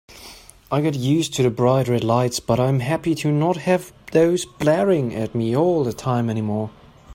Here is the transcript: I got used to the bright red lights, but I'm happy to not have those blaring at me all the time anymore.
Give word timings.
I 0.71 0.81
got 0.81 0.95
used 0.95 1.35
to 1.35 1.43
the 1.43 1.51
bright 1.51 1.87
red 1.87 2.03
lights, 2.03 2.39
but 2.39 2.59
I'm 2.59 2.79
happy 2.79 3.13
to 3.13 3.31
not 3.31 3.57
have 3.57 3.93
those 4.13 4.45
blaring 4.45 5.13
at 5.13 5.35
me 5.35 5.55
all 5.55 5.83
the 5.83 5.93
time 5.93 6.27
anymore. 6.27 6.71